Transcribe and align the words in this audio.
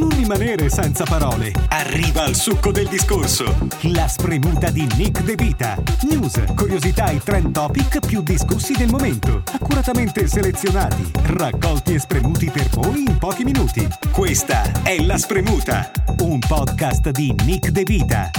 Non 0.00 0.08
rimanere 0.16 0.70
senza 0.70 1.04
parole. 1.04 1.52
Arriva 1.68 2.24
al 2.24 2.34
succo 2.34 2.72
del 2.72 2.88
discorso. 2.88 3.68
La 3.92 4.08
spremuta 4.08 4.70
di 4.70 4.88
Nick 4.96 5.22
De 5.22 5.34
Vita. 5.34 5.76
News, 6.08 6.42
curiosità 6.56 7.10
e 7.10 7.18
trend 7.18 7.52
topic 7.52 8.06
più 8.06 8.22
discussi 8.22 8.72
del 8.72 8.88
momento. 8.88 9.42
Accuratamente 9.52 10.26
selezionati, 10.26 11.10
raccolti 11.24 11.92
e 11.92 11.98
spremuti 11.98 12.48
per 12.48 12.70
voi 12.70 13.04
in 13.08 13.18
pochi 13.18 13.44
minuti. 13.44 13.86
Questa 14.10 14.82
è 14.82 14.98
La 15.02 15.18
Spremuta, 15.18 15.90
un 16.20 16.38
podcast 16.38 17.10
di 17.10 17.34
Nick 17.44 17.68
De 17.68 17.82
Vita. 17.82 18.30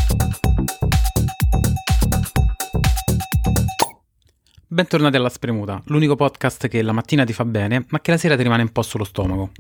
Bentornati 4.66 5.16
alla 5.16 5.30
Spremuta, 5.30 5.80
l'unico 5.86 6.16
podcast 6.16 6.68
che 6.68 6.82
la 6.82 6.92
mattina 6.92 7.24
ti 7.24 7.34
fa 7.34 7.46
bene, 7.46 7.86
ma 7.90 8.00
che 8.00 8.10
la 8.10 8.18
sera 8.18 8.36
ti 8.36 8.42
rimane 8.42 8.64
un 8.64 8.72
po' 8.72 8.82
sullo 8.82 9.04
stomaco. 9.04 9.52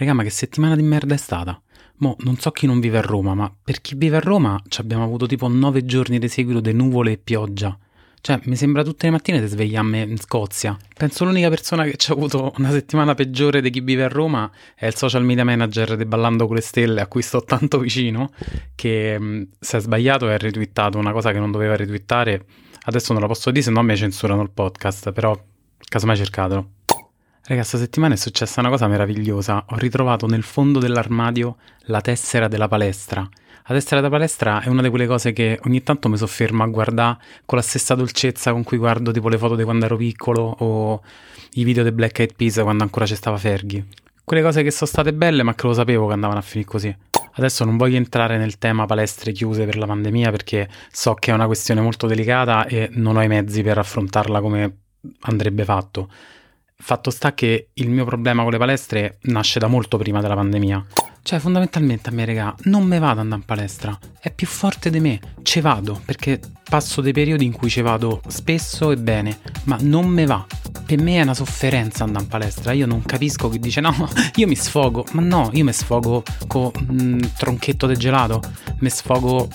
Regà, 0.00 0.14
ma 0.14 0.22
che 0.22 0.30
settimana 0.30 0.76
di 0.76 0.82
merda 0.82 1.12
è 1.12 1.18
stata? 1.18 1.60
Mo, 1.96 2.16
non 2.20 2.38
so 2.38 2.52
chi 2.52 2.64
non 2.64 2.80
vive 2.80 2.96
a 2.96 3.02
Roma, 3.02 3.34
ma 3.34 3.54
per 3.62 3.82
chi 3.82 3.94
vive 3.94 4.16
a 4.16 4.20
Roma 4.20 4.58
ci 4.66 4.80
abbiamo 4.80 5.04
avuto 5.04 5.26
tipo 5.26 5.46
nove 5.46 5.84
giorni 5.84 6.18
di 6.18 6.26
seguito 6.26 6.60
di 6.60 6.72
nuvole 6.72 7.12
e 7.12 7.18
pioggia. 7.18 7.78
Cioè, 8.22 8.40
mi 8.44 8.56
sembra 8.56 8.82
tutte 8.82 9.04
le 9.04 9.12
mattine 9.12 9.42
di 9.42 9.46
svegliarmi 9.46 10.00
in 10.00 10.16
Scozia. 10.16 10.74
Penso 10.96 11.26
l'unica 11.26 11.50
persona 11.50 11.84
che 11.84 11.96
ci 11.96 12.10
ha 12.10 12.14
avuto 12.14 12.54
una 12.56 12.70
settimana 12.70 13.14
peggiore 13.14 13.60
di 13.60 13.68
chi 13.68 13.80
vive 13.80 14.04
a 14.04 14.08
Roma 14.08 14.50
è 14.74 14.86
il 14.86 14.94
social 14.94 15.22
media 15.22 15.44
manager 15.44 15.96
di 15.96 16.06
Ballando 16.06 16.46
con 16.46 16.56
le 16.56 16.62
Stelle, 16.62 17.02
a 17.02 17.06
cui 17.06 17.20
sto 17.20 17.44
tanto 17.44 17.78
vicino, 17.78 18.30
che 18.74 19.18
mh, 19.18 19.48
si 19.60 19.76
è 19.76 19.80
sbagliato 19.80 20.30
e 20.30 20.32
ha 20.32 20.38
retweetato 20.38 20.96
una 20.96 21.12
cosa 21.12 21.30
che 21.30 21.38
non 21.38 21.50
doveva 21.50 21.76
retweetare 21.76 22.46
Adesso 22.82 23.12
non 23.12 23.20
la 23.20 23.28
posso 23.28 23.50
dire, 23.50 23.62
se 23.62 23.70
no 23.70 23.82
mi 23.82 23.94
censurano 23.94 24.40
il 24.40 24.50
podcast, 24.50 25.12
però 25.12 25.38
casomai 25.78 26.16
cercatelo. 26.16 26.70
Raga, 27.42 27.62
questa 27.62 27.78
settimana 27.78 28.14
è 28.14 28.16
successa 28.18 28.60
una 28.60 28.68
cosa 28.68 28.86
meravigliosa. 28.86 29.64
Ho 29.70 29.76
ritrovato 29.76 30.26
nel 30.26 30.42
fondo 30.42 30.78
dell'armadio 30.78 31.56
la 31.84 32.00
tessera 32.02 32.48
della 32.48 32.68
palestra. 32.68 33.20
La 33.20 33.74
tessera 33.74 33.96
della 33.96 34.10
palestra 34.10 34.60
è 34.60 34.68
una 34.68 34.82
di 34.82 34.90
quelle 34.90 35.06
cose 35.06 35.32
che 35.32 35.58
ogni 35.64 35.82
tanto 35.82 36.08
mi 36.08 36.18
soffermo 36.18 36.62
a 36.62 36.66
guardare 36.66 37.18
con 37.46 37.56
la 37.56 37.64
stessa 37.64 37.94
dolcezza 37.94 38.52
con 38.52 38.62
cui 38.62 38.76
guardo 38.76 39.10
tipo 39.10 39.28
le 39.28 39.38
foto 39.38 39.56
di 39.56 39.64
quando 39.64 39.86
ero 39.86 39.96
piccolo 39.96 40.42
o 40.58 41.02
i 41.52 41.64
video 41.64 41.82
dei 41.82 41.92
Black 41.92 42.18
Eyed 42.20 42.34
Peas 42.36 42.56
quando 42.56 42.82
ancora 42.82 43.06
c'è 43.06 43.14
stava 43.14 43.38
Fergie. 43.38 43.86
Quelle 44.22 44.42
cose 44.42 44.62
che 44.62 44.70
sono 44.70 44.90
state 44.90 45.12
belle 45.14 45.42
ma 45.42 45.54
che 45.54 45.66
lo 45.66 45.72
sapevo 45.72 46.08
che 46.08 46.12
andavano 46.12 46.38
a 46.38 46.42
finire 46.42 46.68
così. 46.68 46.94
Adesso 47.32 47.64
non 47.64 47.78
voglio 47.78 47.96
entrare 47.96 48.36
nel 48.36 48.58
tema 48.58 48.84
palestre 48.84 49.32
chiuse 49.32 49.64
per 49.64 49.78
la 49.78 49.86
pandemia 49.86 50.30
perché 50.30 50.68
so 50.90 51.14
che 51.14 51.30
è 51.30 51.34
una 51.34 51.46
questione 51.46 51.80
molto 51.80 52.06
delicata 52.06 52.66
e 52.66 52.90
non 52.92 53.16
ho 53.16 53.22
i 53.22 53.28
mezzi 53.28 53.62
per 53.62 53.78
affrontarla 53.78 54.40
come 54.40 54.76
andrebbe 55.20 55.64
fatto. 55.64 56.10
Fatto 56.82 57.10
sta 57.10 57.34
che 57.34 57.68
il 57.74 57.90
mio 57.90 58.04
problema 58.04 58.42
con 58.42 58.50
le 58.50 58.58
palestre 58.58 59.18
nasce 59.22 59.58
da 59.58 59.68
molto 59.68 59.98
prima 59.98 60.20
della 60.20 60.34
pandemia. 60.34 60.86
Cioè, 61.22 61.38
fondamentalmente 61.38 62.08
a 62.08 62.12
me, 62.12 62.24
regà, 62.24 62.54
non 62.64 62.84
me 62.84 62.98
vado 62.98 63.12
ad 63.12 63.18
andare 63.18 63.42
in 63.42 63.46
palestra. 63.46 63.96
È 64.18 64.32
più 64.32 64.46
forte 64.46 64.90
di 64.90 64.98
me. 65.00 65.20
Ce 65.42 65.60
vado, 65.60 66.00
perché 66.04 66.40
passo 66.68 67.00
dei 67.02 67.12
periodi 67.12 67.44
in 67.44 67.52
cui 67.52 67.68
ci 67.68 67.82
vado 67.82 68.22
spesso 68.26 68.90
e 68.90 68.96
bene, 68.96 69.38
ma 69.64 69.76
non 69.80 70.06
me 70.08 70.24
va. 70.24 70.44
Per 70.86 70.98
me 71.00 71.18
è 71.18 71.22
una 71.22 71.34
sofferenza 71.34 72.04
andare 72.04 72.24
in 72.24 72.30
palestra. 72.30 72.72
Io 72.72 72.86
non 72.86 73.02
capisco 73.02 73.48
chi 73.50 73.58
dice 73.58 73.80
no, 73.80 73.94
io 74.36 74.46
mi 74.46 74.56
sfogo. 74.56 75.04
Ma 75.12 75.20
no, 75.20 75.50
io 75.52 75.64
mi 75.64 75.72
sfogo 75.72 76.22
con 76.46 76.72
un 76.88 77.20
mm, 77.22 77.36
tronchetto 77.36 77.86
di 77.86 77.96
gelato. 77.96 78.40
Mi 78.78 78.88
sfogo 78.88 79.48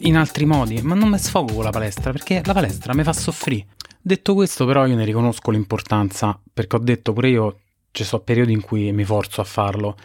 in 0.00 0.16
altri 0.16 0.44
modi, 0.44 0.82
ma 0.82 0.94
non 0.94 1.08
mi 1.08 1.18
sfogo 1.18 1.54
con 1.54 1.64
la 1.64 1.70
palestra, 1.70 2.10
perché 2.10 2.42
la 2.44 2.52
palestra 2.52 2.92
mi 2.92 3.04
fa 3.04 3.12
soffrire. 3.12 3.66
Detto 4.06 4.34
questo, 4.34 4.66
però, 4.66 4.86
io 4.86 4.94
ne 4.94 5.04
riconosco 5.04 5.50
l'importanza, 5.50 6.38
perché 6.54 6.76
ho 6.76 6.78
detto 6.78 7.12
pure 7.12 7.28
io 7.28 7.58
ci 7.90 8.04
sono 8.04 8.22
periodi 8.22 8.52
in 8.52 8.60
cui 8.60 8.92
mi 8.92 9.02
forzo 9.02 9.40
a 9.40 9.44
farlo. 9.44 9.96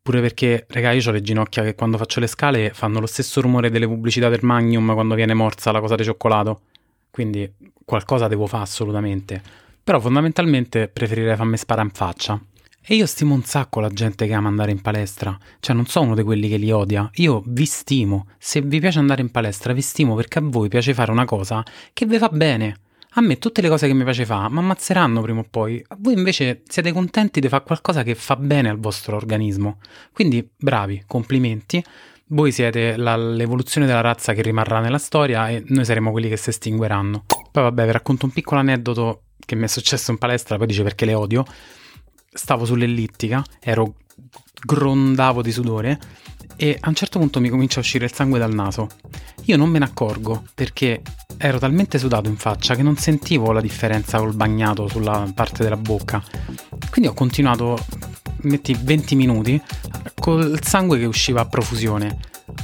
Pure 0.00 0.20
perché, 0.20 0.64
raga, 0.68 0.92
io 0.92 1.08
ho 1.08 1.10
le 1.10 1.22
ginocchia 1.22 1.64
che 1.64 1.74
quando 1.74 1.98
faccio 1.98 2.20
le 2.20 2.28
scale 2.28 2.70
fanno 2.72 3.00
lo 3.00 3.06
stesso 3.06 3.40
rumore 3.40 3.68
delle 3.68 3.88
pubblicità 3.88 4.28
del 4.28 4.44
Magnum 4.44 4.94
quando 4.94 5.16
viene 5.16 5.34
morsa 5.34 5.72
la 5.72 5.80
cosa 5.80 5.96
di 5.96 6.04
cioccolato. 6.04 6.60
Quindi 7.10 7.52
qualcosa 7.84 8.28
devo 8.28 8.46
fare 8.46 8.62
assolutamente. 8.62 9.42
Però 9.82 9.98
fondamentalmente 9.98 10.86
preferirei 10.86 11.34
farmi 11.34 11.56
sparare 11.56 11.88
in 11.88 11.92
faccia. 11.92 12.40
E 12.80 12.94
io 12.94 13.06
stimo 13.06 13.34
un 13.34 13.42
sacco 13.42 13.80
la 13.80 13.88
gente 13.88 14.28
che 14.28 14.34
ama 14.34 14.46
andare 14.46 14.70
in 14.70 14.80
palestra. 14.80 15.36
Cioè, 15.58 15.74
non 15.74 15.86
sono 15.86 16.06
uno 16.06 16.14
di 16.14 16.22
quelli 16.22 16.48
che 16.48 16.58
li 16.58 16.70
odia. 16.70 17.10
Io 17.14 17.42
vi 17.44 17.64
stimo. 17.64 18.28
Se 18.38 18.60
vi 18.60 18.78
piace 18.78 19.00
andare 19.00 19.20
in 19.20 19.32
palestra, 19.32 19.72
vi 19.72 19.82
stimo 19.82 20.14
perché 20.14 20.38
a 20.38 20.42
voi 20.44 20.68
piace 20.68 20.94
fare 20.94 21.10
una 21.10 21.24
cosa 21.24 21.64
che 21.92 22.06
vi 22.06 22.18
va 22.18 22.28
bene. 22.28 22.84
A 23.18 23.22
me 23.22 23.38
tutte 23.38 23.62
le 23.62 23.70
cose 23.70 23.86
che 23.86 23.94
mi 23.94 24.04
piace 24.04 24.26
fare 24.26 24.50
mi 24.50 24.58
ammazzeranno 24.58 25.22
prima 25.22 25.40
o 25.40 25.46
poi. 25.48 25.82
Voi 26.00 26.12
invece 26.12 26.62
siete 26.68 26.92
contenti 26.92 27.40
di 27.40 27.48
fare 27.48 27.64
qualcosa 27.64 28.02
che 28.02 28.14
fa 28.14 28.36
bene 28.36 28.68
al 28.68 28.78
vostro 28.78 29.16
organismo. 29.16 29.78
Quindi 30.12 30.46
bravi, 30.54 31.02
complimenti. 31.06 31.82
Voi 32.26 32.52
siete 32.52 32.98
la, 32.98 33.16
l'evoluzione 33.16 33.86
della 33.86 34.02
razza 34.02 34.34
che 34.34 34.42
rimarrà 34.42 34.80
nella 34.80 34.98
storia 34.98 35.48
e 35.48 35.64
noi 35.68 35.86
saremo 35.86 36.10
quelli 36.10 36.28
che 36.28 36.36
si 36.36 36.50
estingueranno. 36.50 37.24
Poi 37.26 37.62
vabbè, 37.62 37.86
vi 37.86 37.92
racconto 37.92 38.26
un 38.26 38.32
piccolo 38.32 38.60
aneddoto 38.60 39.22
che 39.38 39.54
mi 39.54 39.64
è 39.64 39.68
successo 39.68 40.10
in 40.10 40.18
palestra, 40.18 40.58
poi 40.58 40.66
dice 40.66 40.82
perché 40.82 41.06
le 41.06 41.14
odio. 41.14 41.46
Stavo 42.30 42.66
sull'ellittica, 42.66 43.42
ero 43.60 43.94
grondavo 44.62 45.40
di 45.40 45.52
sudore 45.52 45.98
e 46.56 46.76
a 46.80 46.88
un 46.88 46.94
certo 46.94 47.18
punto 47.18 47.40
mi 47.40 47.48
comincia 47.48 47.78
a 47.78 47.80
uscire 47.80 48.04
il 48.04 48.12
sangue 48.12 48.38
dal 48.38 48.54
naso. 48.54 48.88
Io 49.44 49.56
non 49.56 49.68
me 49.68 49.78
ne 49.78 49.84
accorgo 49.84 50.44
perché 50.54 51.02
ero 51.38 51.58
talmente 51.58 51.98
sudato 51.98 52.28
in 52.28 52.36
faccia 52.36 52.74
che 52.74 52.82
non 52.82 52.96
sentivo 52.96 53.52
la 53.52 53.60
differenza 53.60 54.18
col 54.18 54.34
bagnato 54.34 54.88
sulla 54.88 55.30
parte 55.34 55.62
della 55.62 55.76
bocca. 55.76 56.22
Quindi 56.90 57.10
ho 57.10 57.14
continuato, 57.14 57.78
metti 58.42 58.76
20 58.78 59.14
minuti, 59.14 59.60
col 60.18 60.62
sangue 60.62 60.98
che 60.98 61.04
usciva 61.04 61.42
a 61.42 61.46
profusione. 61.46 62.18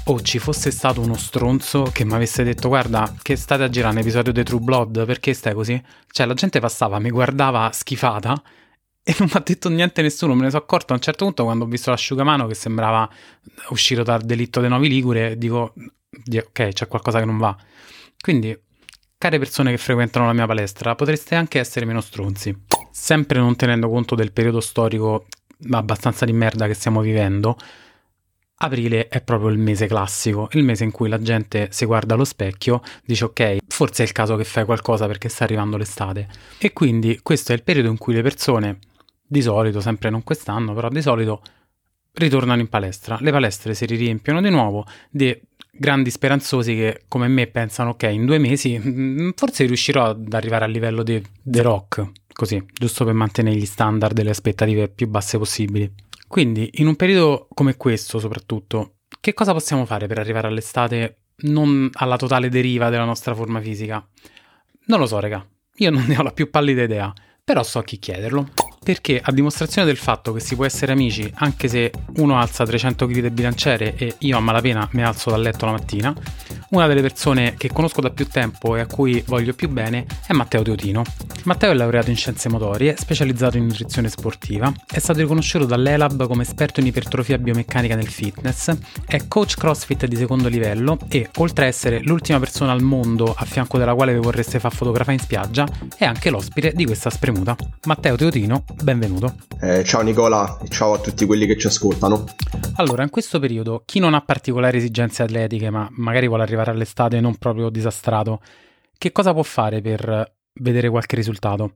O 0.04 0.20
ci 0.20 0.38
fosse 0.38 0.70
stato 0.70 1.00
uno 1.00 1.16
stronzo 1.16 1.90
che 1.92 2.04
mi 2.04 2.14
avesse 2.14 2.44
detto 2.44 2.68
guarda 2.68 3.12
che 3.20 3.36
state 3.36 3.64
a 3.64 3.68
girare 3.68 3.94
un 3.94 4.00
episodio 4.00 4.32
di 4.32 4.42
True 4.42 4.60
Blood, 4.60 5.04
perché 5.04 5.34
stai 5.34 5.54
così? 5.54 5.80
Cioè 6.10 6.26
la 6.26 6.34
gente 6.34 6.60
passava, 6.60 6.98
mi 6.98 7.10
guardava 7.10 7.70
schifata 7.72 8.40
e 9.04 9.14
non 9.18 9.28
mi 9.30 9.36
ha 9.36 9.42
detto 9.44 9.68
niente 9.68 10.00
nessuno, 10.00 10.34
me 10.34 10.42
ne 10.42 10.50
sono 10.50 10.62
accorto 10.62 10.92
a 10.92 10.96
un 10.96 11.02
certo 11.02 11.24
punto 11.24 11.42
quando 11.44 11.64
ho 11.64 11.66
visto 11.66 11.90
l'asciugamano 11.90 12.46
che 12.46 12.54
sembrava 12.54 13.08
uscire 13.70 14.04
dal 14.04 14.22
delitto 14.22 14.60
dei 14.60 14.68
Novi 14.68 14.88
Ligure, 14.88 15.36
dico, 15.36 15.74
ok, 16.12 16.68
c'è 16.68 16.86
qualcosa 16.86 17.18
che 17.18 17.24
non 17.24 17.38
va. 17.38 17.56
Quindi, 18.20 18.56
care 19.18 19.38
persone 19.38 19.72
che 19.72 19.78
frequentano 19.78 20.26
la 20.26 20.32
mia 20.32 20.46
palestra, 20.46 20.94
potreste 20.94 21.34
anche 21.34 21.58
essere 21.58 21.84
meno 21.84 22.00
stronzi, 22.00 22.56
sempre 22.92 23.40
non 23.40 23.56
tenendo 23.56 23.88
conto 23.88 24.14
del 24.14 24.32
periodo 24.32 24.60
storico 24.60 25.26
abbastanza 25.70 26.24
di 26.24 26.32
merda 26.32 26.68
che 26.68 26.74
stiamo 26.74 27.00
vivendo. 27.00 27.56
Aprile 28.58 29.08
è 29.08 29.20
proprio 29.20 29.48
il 29.50 29.58
mese 29.58 29.88
classico, 29.88 30.48
il 30.52 30.62
mese 30.62 30.84
in 30.84 30.92
cui 30.92 31.08
la 31.08 31.20
gente 31.20 31.68
si 31.72 31.84
guarda 31.84 32.14
allo 32.14 32.24
specchio, 32.24 32.80
dice 33.04 33.24
ok, 33.24 33.56
forse 33.66 34.04
è 34.04 34.06
il 34.06 34.12
caso 34.12 34.36
che 34.36 34.44
fai 34.44 34.64
qualcosa 34.64 35.08
perché 35.08 35.28
sta 35.28 35.42
arrivando 35.42 35.76
l'estate. 35.76 36.28
E 36.58 36.72
quindi 36.72 37.18
questo 37.24 37.50
è 37.50 37.56
il 37.56 37.64
periodo 37.64 37.88
in 37.88 37.98
cui 37.98 38.14
le 38.14 38.22
persone 38.22 38.78
di 39.32 39.40
solito, 39.40 39.80
sempre 39.80 40.10
non 40.10 40.22
quest'anno, 40.22 40.74
però 40.74 40.90
di 40.90 41.00
solito 41.00 41.40
ritornano 42.12 42.60
in 42.60 42.68
palestra. 42.68 43.16
Le 43.18 43.30
palestre 43.30 43.72
si 43.72 43.86
riempiono 43.86 44.42
di 44.42 44.50
nuovo 44.50 44.84
di 45.10 45.34
grandi 45.72 46.10
speranzosi 46.10 46.74
che 46.74 47.04
come 47.08 47.28
me 47.28 47.46
pensano 47.46 47.90
ok 47.90 48.02
in 48.02 48.26
due 48.26 48.36
mesi 48.36 48.78
mm, 48.78 49.30
forse 49.34 49.64
riuscirò 49.64 50.10
ad 50.10 50.30
arrivare 50.34 50.66
al 50.66 50.70
livello 50.70 51.02
di 51.02 51.22
The 51.42 51.62
Rock 51.62 52.10
così 52.30 52.62
giusto 52.70 53.06
per 53.06 53.14
mantenere 53.14 53.56
gli 53.56 53.64
standard 53.64 54.18
e 54.18 54.22
le 54.22 54.30
aspettative 54.30 54.88
più 54.88 55.08
basse 55.08 55.38
possibili. 55.38 55.90
Quindi 56.28 56.68
in 56.74 56.88
un 56.88 56.96
periodo 56.96 57.48
come 57.54 57.78
questo 57.78 58.18
soprattutto 58.18 58.96
che 59.18 59.32
cosa 59.32 59.52
possiamo 59.52 59.86
fare 59.86 60.06
per 60.06 60.18
arrivare 60.18 60.48
all'estate 60.48 61.20
non 61.44 61.88
alla 61.94 62.16
totale 62.16 62.50
deriva 62.50 62.90
della 62.90 63.04
nostra 63.06 63.34
forma 63.34 63.62
fisica? 63.62 64.06
Non 64.88 64.98
lo 64.98 65.06
so 65.06 65.18
raga. 65.20 65.42
Io 65.76 65.90
non 65.90 66.04
ne 66.04 66.18
ho 66.18 66.22
la 66.22 66.32
più 66.32 66.50
pallida 66.50 66.82
idea 66.82 67.10
però 67.42 67.62
so 67.62 67.78
a 67.78 67.84
chi 67.84 67.98
chiederlo 67.98 68.48
perché 68.82 69.20
a 69.22 69.32
dimostrazione 69.32 69.86
del 69.86 69.96
fatto 69.96 70.32
che 70.32 70.40
si 70.40 70.54
può 70.54 70.64
essere 70.64 70.92
amici 70.92 71.30
anche 71.36 71.68
se 71.68 71.92
uno 72.16 72.38
alza 72.38 72.64
300 72.64 73.06
kg 73.06 73.20
di 73.20 73.30
bilanciere 73.30 73.94
e 73.96 74.14
io 74.18 74.36
a 74.36 74.40
malapena 74.40 74.88
mi 74.92 75.02
alzo 75.02 75.30
dal 75.30 75.40
letto 75.40 75.66
la 75.66 75.72
mattina, 75.72 76.14
una 76.70 76.86
delle 76.86 77.00
persone 77.02 77.54
che 77.56 77.70
conosco 77.70 78.00
da 78.00 78.10
più 78.10 78.26
tempo 78.26 78.76
e 78.76 78.80
a 78.80 78.86
cui 78.86 79.22
voglio 79.26 79.52
più 79.52 79.68
bene 79.68 80.06
è 80.26 80.32
Matteo 80.32 80.62
Teotino. 80.62 81.02
Matteo 81.44 81.70
è 81.70 81.74
laureato 81.74 82.10
in 82.10 82.16
scienze 82.16 82.48
motorie, 82.48 82.96
specializzato 82.96 83.56
in 83.56 83.66
nutrizione 83.66 84.08
sportiva, 84.08 84.72
è 84.90 84.98
stato 84.98 85.20
riconosciuto 85.20 85.64
dall'ELAB 85.64 86.26
come 86.26 86.42
esperto 86.42 86.80
in 86.80 86.86
ipertrofia 86.86 87.38
biomeccanica 87.38 87.94
nel 87.94 88.08
fitness, 88.08 88.74
è 89.06 89.26
coach 89.28 89.56
CrossFit 89.56 90.06
di 90.06 90.16
secondo 90.16 90.48
livello 90.48 90.98
e, 91.08 91.28
oltre 91.36 91.66
a 91.66 91.68
essere 91.68 92.00
l'ultima 92.00 92.38
persona 92.38 92.72
al 92.72 92.82
mondo 92.82 93.34
a 93.36 93.44
fianco 93.44 93.78
della 93.78 93.94
quale 93.94 94.14
vi 94.14 94.20
vorreste 94.20 94.58
far 94.58 94.72
fotografare 94.72 95.14
in 95.14 95.20
spiaggia, 95.20 95.66
è 95.96 96.04
anche 96.04 96.30
l'ospite 96.30 96.72
di 96.74 96.84
questa 96.84 97.10
spremuta. 97.10 97.56
Matteo 97.84 98.16
Teotino, 98.16 98.64
benvenuto. 98.82 99.34
Eh, 99.60 99.84
ciao 99.84 100.02
Nicola, 100.02 100.58
ciao 100.68 100.94
a 100.94 100.98
tutti 100.98 101.24
quelli 101.26 101.46
che 101.46 101.56
ci 101.58 101.66
ascoltano. 101.66 102.24
Allora, 102.76 103.02
in 103.02 103.10
questo 103.10 103.38
periodo, 103.38 103.82
chi 103.84 103.98
non 103.98 104.14
ha 104.14 104.22
particolari 104.22 104.78
esigenze 104.78 105.22
atletiche, 105.22 105.70
ma 105.70 105.88
magari 105.92 106.26
vuole 106.26 106.42
arrivare 106.42 106.70
all'estate 106.70 107.20
non 107.20 107.36
proprio 107.36 107.70
disastrato, 107.70 108.40
che 108.96 109.12
cosa 109.12 109.32
può 109.32 109.42
fare 109.42 109.80
per 109.80 110.34
vedere 110.54 110.88
qualche 110.88 111.16
risultato? 111.16 111.74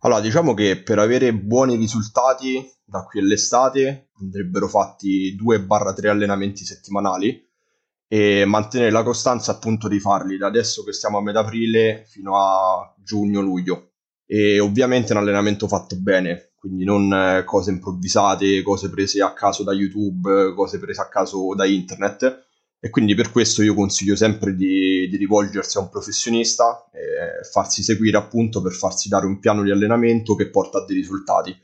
Allora, 0.00 0.20
diciamo 0.20 0.54
che 0.54 0.82
per 0.82 0.98
avere 0.98 1.34
buoni 1.34 1.76
risultati 1.76 2.64
da 2.84 3.02
qui 3.04 3.20
all'estate 3.20 4.10
andrebbero 4.20 4.68
fatti 4.68 5.36
2-3 5.36 6.08
allenamenti 6.08 6.64
settimanali 6.64 7.44
e 8.08 8.44
mantenere 8.44 8.90
la 8.90 9.02
costanza 9.02 9.52
appunto 9.52 9.88
di 9.88 9.98
farli 9.98 10.36
da 10.36 10.46
adesso 10.46 10.84
che 10.84 10.92
stiamo 10.92 11.18
a 11.18 11.22
metà 11.22 11.40
aprile 11.40 12.04
fino 12.06 12.36
a 12.36 12.94
giugno-luglio 13.02 13.94
e 14.26 14.58
ovviamente 14.58 15.12
un 15.12 15.18
allenamento 15.18 15.68
fatto 15.68 15.96
bene, 15.96 16.50
quindi 16.56 16.84
non 16.84 17.12
eh, 17.12 17.44
cose 17.44 17.70
improvvisate, 17.70 18.62
cose 18.62 18.90
prese 18.90 19.22
a 19.22 19.32
caso 19.32 19.62
da 19.62 19.72
YouTube, 19.72 20.52
cose 20.54 20.78
prese 20.78 21.00
a 21.00 21.08
caso 21.08 21.54
da 21.54 21.64
internet. 21.64 22.44
E 22.78 22.90
quindi 22.90 23.14
per 23.14 23.32
questo 23.32 23.62
io 23.62 23.74
consiglio 23.74 24.14
sempre 24.14 24.54
di, 24.54 25.08
di 25.08 25.16
rivolgersi 25.16 25.78
a 25.78 25.80
un 25.80 25.88
professionista 25.88 26.88
e 26.92 27.42
farsi 27.50 27.82
seguire 27.82 28.16
appunto 28.16 28.60
per 28.60 28.72
farsi 28.72 29.08
dare 29.08 29.26
un 29.26 29.38
piano 29.38 29.62
di 29.62 29.70
allenamento 29.70 30.34
che 30.34 30.50
porta 30.50 30.78
a 30.78 30.84
dei 30.84 30.96
risultati 30.96 31.56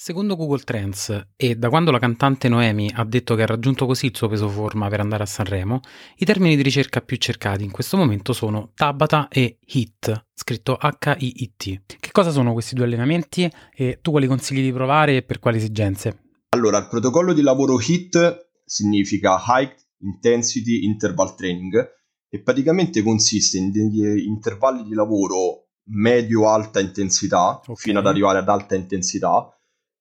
Secondo 0.00 0.36
Google 0.36 0.60
Trends, 0.60 1.26
e 1.34 1.56
da 1.56 1.68
quando 1.68 1.90
la 1.90 1.98
cantante 1.98 2.48
Noemi 2.48 2.88
ha 2.94 3.04
detto 3.04 3.34
che 3.34 3.42
ha 3.42 3.46
raggiunto 3.46 3.84
così 3.84 4.06
il 4.06 4.16
suo 4.16 4.28
peso 4.28 4.48
forma 4.48 4.86
per 4.86 5.00
andare 5.00 5.24
a 5.24 5.26
Sanremo, 5.26 5.80
i 6.18 6.24
termini 6.24 6.54
di 6.54 6.62
ricerca 6.62 7.00
più 7.00 7.16
cercati 7.16 7.64
in 7.64 7.72
questo 7.72 7.96
momento 7.96 8.32
sono 8.32 8.70
Tabata 8.76 9.26
e 9.26 9.58
HIT, 9.60 10.26
scritto 10.34 10.78
H-I-I-T. 10.80 11.80
Che 11.98 12.10
cosa 12.12 12.30
sono 12.30 12.52
questi 12.52 12.76
due 12.76 12.84
allenamenti 12.84 13.50
e 13.74 13.98
tu 14.00 14.12
quali 14.12 14.28
consigli 14.28 14.62
di 14.62 14.72
provare 14.72 15.16
e 15.16 15.22
per 15.22 15.40
quali 15.40 15.56
esigenze? 15.56 16.20
Allora, 16.50 16.78
il 16.78 16.86
protocollo 16.86 17.32
di 17.32 17.42
lavoro 17.42 17.76
HIT 17.80 18.50
significa 18.64 19.42
High 19.48 19.74
Intensity 20.02 20.84
Interval 20.84 21.34
Training 21.34 21.90
e 22.28 22.40
praticamente 22.40 23.02
consiste 23.02 23.58
in 23.58 23.72
degli 23.72 24.24
intervalli 24.24 24.84
di 24.84 24.94
lavoro 24.94 25.70
medio-alta 25.90 26.78
intensità 26.78 27.58
okay. 27.58 27.74
fino 27.74 27.98
ad 27.98 28.06
arrivare 28.06 28.38
ad 28.38 28.48
alta 28.48 28.76
intensità 28.76 29.52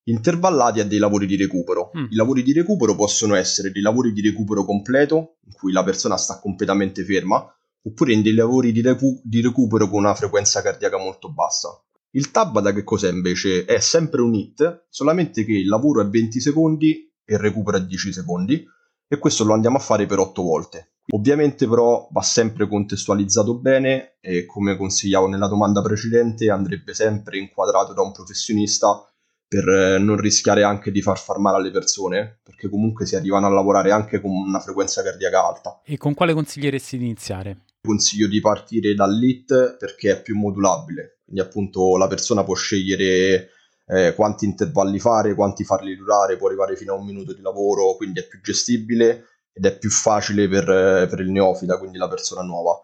intervallati 0.07 0.79
a 0.79 0.85
dei 0.85 0.99
lavori 0.99 1.25
di 1.25 1.35
recupero. 1.35 1.91
Mm. 1.97 2.05
I 2.09 2.15
lavori 2.15 2.43
di 2.43 2.53
recupero 2.53 2.95
possono 2.95 3.35
essere 3.35 3.71
dei 3.71 3.81
lavori 3.81 4.13
di 4.13 4.21
recupero 4.21 4.65
completo, 4.65 5.37
in 5.45 5.53
cui 5.53 5.71
la 5.71 5.83
persona 5.83 6.17
sta 6.17 6.39
completamente 6.39 7.03
ferma, 7.03 7.45
oppure 7.83 8.13
in 8.13 8.21
dei 8.21 8.33
lavori 8.33 8.71
di, 8.71 8.81
recu- 8.81 9.21
di 9.23 9.41
recupero 9.41 9.89
con 9.89 9.99
una 9.99 10.15
frequenza 10.15 10.61
cardiaca 10.61 10.97
molto 10.97 11.31
bassa. 11.31 11.69
Il 12.11 12.31
Tabata 12.31 12.73
che 12.73 12.83
cos'è 12.83 13.11
invece? 13.11 13.65
È 13.65 13.79
sempre 13.79 14.21
un 14.21 14.33
hit, 14.33 14.85
solamente 14.89 15.43
che 15.45 15.53
il 15.53 15.67
lavoro 15.67 16.01
è 16.01 16.07
20 16.07 16.39
secondi 16.39 17.13
e 17.23 17.33
il 17.33 17.39
recupero 17.39 17.77
è 17.77 17.81
10 17.81 18.13
secondi, 18.13 18.65
e 19.07 19.17
questo 19.19 19.43
lo 19.43 19.53
andiamo 19.53 19.77
a 19.77 19.81
fare 19.81 20.05
per 20.05 20.19
8 20.19 20.41
volte. 20.41 20.91
Ovviamente 21.09 21.67
però 21.67 22.07
va 22.11 22.21
sempre 22.21 22.67
contestualizzato 22.67 23.59
bene 23.59 24.17
e 24.19 24.45
come 24.45 24.75
consigliavo 24.75 25.27
nella 25.27 25.47
domanda 25.47 25.81
precedente 25.81 26.49
andrebbe 26.49 26.93
sempre 26.93 27.37
inquadrato 27.37 27.93
da 27.93 28.01
un 28.01 28.11
professionista 28.11 29.07
per 29.47 29.67
eh, 29.67 29.97
non 29.97 30.17
rischiare 30.17 30.63
anche 30.63 30.91
di 30.91 31.01
far 31.01 31.17
far 31.17 31.37
male 31.37 31.57
alle 31.57 31.71
persone, 31.71 32.39
perché 32.43 32.69
comunque 32.69 33.05
si 33.05 33.15
arrivano 33.15 33.47
a 33.47 33.49
lavorare 33.49 33.91
anche 33.91 34.19
con 34.19 34.31
una 34.31 34.59
frequenza 34.59 35.01
cardiaca 35.01 35.45
alta. 35.45 35.81
E 35.85 35.97
con 35.97 36.13
quale 36.13 36.33
consiglieresti 36.33 36.97
di 36.97 37.05
iniziare? 37.05 37.61
Consiglio 37.81 38.27
di 38.27 38.41
partire 38.41 38.93
dall'IT 38.93 39.77
perché 39.79 40.11
è 40.11 40.21
più 40.21 40.35
modulabile, 40.35 41.19
quindi 41.23 41.41
appunto 41.41 41.95
la 41.95 42.07
persona 42.07 42.43
può 42.43 42.55
scegliere 42.55 43.49
eh, 43.87 44.13
quanti 44.15 44.45
intervalli 44.45 44.99
fare, 44.99 45.33
quanti 45.33 45.63
farli 45.63 45.95
durare, 45.95 46.35
può 46.35 46.47
arrivare 46.47 46.75
fino 46.75 46.93
a 46.93 46.97
un 46.97 47.05
minuto 47.05 47.33
di 47.33 47.41
lavoro, 47.41 47.95
quindi 47.95 48.19
è 48.19 48.27
più 48.27 48.41
gestibile 48.41 49.27
ed 49.53 49.65
è 49.65 49.77
più 49.77 49.89
facile 49.89 50.49
per, 50.49 50.69
eh, 50.69 51.07
per 51.07 51.21
il 51.21 51.31
neofita, 51.31 51.77
quindi 51.77 51.97
la 51.97 52.09
persona 52.09 52.41
nuova. 52.41 52.79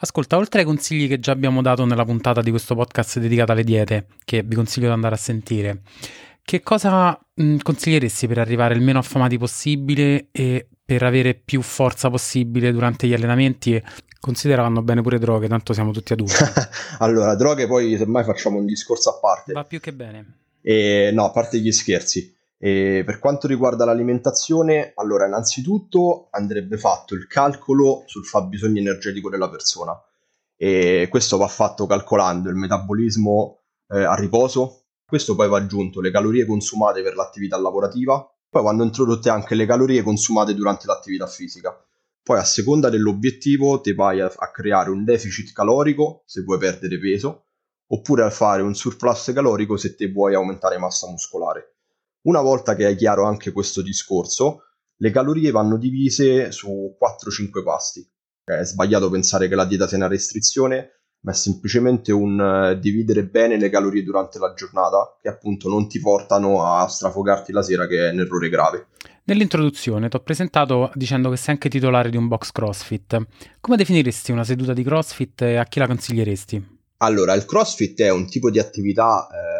Ascolta, 0.00 0.36
oltre 0.36 0.60
ai 0.60 0.66
consigli 0.66 1.08
che 1.08 1.18
già 1.18 1.32
abbiamo 1.32 1.60
dato 1.60 1.84
nella 1.84 2.04
puntata 2.04 2.40
di 2.40 2.50
questo 2.50 2.76
podcast 2.76 3.18
dedicata 3.18 3.52
alle 3.52 3.64
diete, 3.64 4.06
che 4.24 4.42
vi 4.44 4.54
consiglio 4.54 4.86
di 4.86 4.92
andare 4.92 5.16
a 5.16 5.18
sentire, 5.18 5.82
che 6.44 6.60
cosa 6.62 7.18
mh, 7.34 7.56
consiglieresti 7.58 8.28
per 8.28 8.38
arrivare 8.38 8.74
il 8.74 8.80
meno 8.80 9.00
affamati 9.00 9.36
possibile 9.38 10.28
e 10.30 10.68
per 10.84 11.02
avere 11.02 11.34
più 11.34 11.62
forza 11.62 12.10
possibile 12.10 12.70
durante 12.70 13.08
gli 13.08 13.12
allenamenti? 13.12 13.82
Considera 14.20 14.62
vanno 14.62 14.82
bene 14.82 15.02
pure 15.02 15.18
droghe, 15.18 15.48
tanto 15.48 15.72
siamo 15.72 15.90
tutti 15.90 16.12
adulti. 16.12 16.44
allora, 17.00 17.34
droghe 17.34 17.66
poi 17.66 17.96
semmai 17.96 18.22
facciamo 18.22 18.58
un 18.58 18.66
discorso 18.66 19.10
a 19.10 19.18
parte. 19.18 19.52
Va 19.52 19.64
più 19.64 19.80
che 19.80 19.92
bene. 19.92 20.38
E, 20.62 21.10
no, 21.12 21.24
a 21.24 21.30
parte 21.32 21.58
gli 21.58 21.72
scherzi. 21.72 22.37
E 22.58 23.02
per 23.06 23.20
quanto 23.20 23.46
riguarda 23.46 23.84
l'alimentazione, 23.84 24.92
allora 24.96 25.26
innanzitutto 25.26 26.26
andrebbe 26.30 26.76
fatto 26.76 27.14
il 27.14 27.26
calcolo 27.28 28.02
sul 28.06 28.24
fabbisogno 28.24 28.80
energetico 28.80 29.30
della 29.30 29.48
persona 29.48 29.96
e 30.60 31.06
questo 31.08 31.36
va 31.36 31.46
fatto 31.46 31.86
calcolando 31.86 32.48
il 32.48 32.56
metabolismo 32.56 33.60
eh, 33.90 34.02
a 34.02 34.14
riposo, 34.16 34.86
questo 35.06 35.36
poi 35.36 35.48
va 35.48 35.58
aggiunto 35.58 36.00
le 36.00 36.10
calorie 36.10 36.44
consumate 36.44 37.00
per 37.00 37.14
l'attività 37.14 37.56
lavorativa, 37.56 38.28
poi 38.50 38.62
vanno 38.64 38.82
introdotte 38.82 39.30
anche 39.30 39.54
le 39.54 39.66
calorie 39.66 40.02
consumate 40.02 40.54
durante 40.54 40.86
l'attività 40.88 41.28
fisica. 41.28 41.80
Poi 42.20 42.38
a 42.38 42.44
seconda 42.44 42.90
dell'obiettivo 42.90 43.80
ti 43.80 43.94
vai 43.94 44.20
a, 44.20 44.32
a 44.34 44.50
creare 44.50 44.90
un 44.90 45.04
deficit 45.04 45.52
calorico 45.52 46.24
se 46.26 46.42
vuoi 46.42 46.58
perdere 46.58 46.98
peso, 46.98 47.44
oppure 47.86 48.24
a 48.24 48.30
fare 48.30 48.60
un 48.60 48.74
surplus 48.74 49.30
calorico 49.32 49.76
se 49.76 49.94
ti 49.94 50.10
vuoi 50.10 50.34
aumentare 50.34 50.76
massa 50.76 51.08
muscolare. 51.08 51.77
Una 52.28 52.42
volta 52.42 52.74
che 52.74 52.84
hai 52.84 52.94
chiaro 52.94 53.24
anche 53.24 53.52
questo 53.52 53.80
discorso, 53.80 54.64
le 54.98 55.10
calorie 55.10 55.50
vanno 55.50 55.78
divise 55.78 56.52
su 56.52 56.94
4-5 57.00 57.62
pasti. 57.64 58.06
È 58.44 58.62
sbagliato 58.64 59.08
pensare 59.08 59.48
che 59.48 59.54
la 59.54 59.64
dieta 59.64 59.88
sia 59.88 59.96
una 59.96 60.08
restrizione, 60.08 60.90
ma 61.20 61.32
è 61.32 61.34
semplicemente 61.34 62.12
un 62.12 62.38
uh, 62.38 62.78
dividere 62.78 63.24
bene 63.24 63.56
le 63.56 63.70
calorie 63.70 64.02
durante 64.02 64.38
la 64.38 64.52
giornata, 64.52 65.16
che 65.18 65.30
appunto 65.30 65.70
non 65.70 65.88
ti 65.88 66.00
portano 66.00 66.66
a 66.66 66.86
strafogarti 66.86 67.50
la 67.50 67.62
sera, 67.62 67.86
che 67.86 68.10
è 68.10 68.12
un 68.12 68.20
errore 68.20 68.50
grave. 68.50 68.88
Nell'introduzione 69.24 70.10
ti 70.10 70.16
ho 70.16 70.20
presentato 70.20 70.90
dicendo 70.96 71.30
che 71.30 71.36
sei 71.36 71.54
anche 71.54 71.70
titolare 71.70 72.10
di 72.10 72.18
un 72.18 72.28
box 72.28 72.52
CrossFit. 72.52 73.26
Come 73.58 73.76
definiresti 73.78 74.32
una 74.32 74.44
seduta 74.44 74.74
di 74.74 74.84
CrossFit 74.84 75.40
e 75.40 75.56
a 75.56 75.64
chi 75.64 75.78
la 75.78 75.86
consiglieresti? 75.86 76.76
Allora, 76.98 77.32
il 77.32 77.46
CrossFit 77.46 78.02
è 78.02 78.10
un 78.10 78.26
tipo 78.26 78.50
di 78.50 78.58
attività 78.58 79.28
eh, 79.30 79.57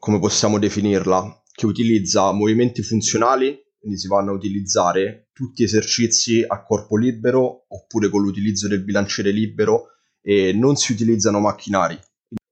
come 0.00 0.18
possiamo 0.18 0.58
definirla, 0.58 1.42
che 1.52 1.66
utilizza 1.66 2.32
movimenti 2.32 2.82
funzionali, 2.82 3.56
quindi 3.78 3.98
si 3.98 4.08
vanno 4.08 4.30
a 4.30 4.34
utilizzare 4.34 5.28
tutti 5.32 5.62
esercizi 5.62 6.42
a 6.44 6.62
corpo 6.62 6.96
libero 6.96 7.66
oppure 7.68 8.08
con 8.08 8.22
l'utilizzo 8.22 8.66
del 8.66 8.82
bilanciere 8.82 9.30
libero 9.30 9.88
e 10.22 10.52
non 10.52 10.76
si 10.76 10.92
utilizzano 10.92 11.38
macchinari 11.38 11.98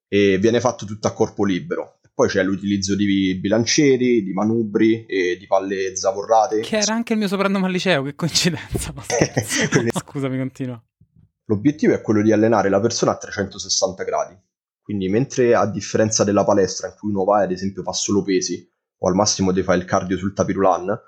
e 0.08 0.38
viene 0.38 0.60
fatto 0.60 0.84
tutto 0.84 1.08
a 1.08 1.12
corpo 1.12 1.44
libero. 1.44 2.00
Poi 2.14 2.28
c'è 2.28 2.42
l'utilizzo 2.42 2.96
di 2.96 3.38
bilancieri, 3.40 4.22
di 4.22 4.32
manubri 4.32 5.06
e 5.06 5.36
di 5.38 5.46
palle 5.46 5.94
zavorrate. 5.96 6.60
Che 6.60 6.76
era 6.76 6.92
anche 6.92 7.12
il 7.12 7.18
mio 7.18 7.28
soprannome 7.28 7.66
al 7.66 7.72
liceo, 7.72 8.02
che 8.02 8.14
coincidenza. 8.14 8.92
Scusami, 9.94 10.36
continua. 10.36 10.82
L'obiettivo 11.44 11.94
è 11.94 12.00
quello 12.00 12.20
di 12.20 12.32
allenare 12.32 12.68
la 12.68 12.80
persona 12.80 13.12
a 13.12 13.16
360 13.16 14.02
gradi 14.02 14.36
quindi 14.88 15.10
mentre 15.10 15.54
a 15.54 15.66
differenza 15.66 16.24
della 16.24 16.44
palestra 16.44 16.88
in 16.88 16.94
cui 16.98 17.10
uno 17.10 17.22
va 17.24 17.42
ad 17.42 17.50
esempio 17.50 17.82
fa 17.82 17.92
solo 17.92 18.22
pesi 18.22 18.66
o 19.00 19.06
al 19.06 19.14
massimo 19.14 19.52
ti 19.52 19.62
fa 19.62 19.74
il 19.74 19.84
cardio 19.84 20.16
sul 20.16 20.32
tapirulan, 20.32 20.98